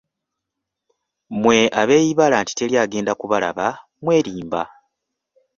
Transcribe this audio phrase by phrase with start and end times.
[1.33, 3.67] Mmwe abeeyibaala nti tewali agenda kubalaba
[4.03, 4.61] mwerimba.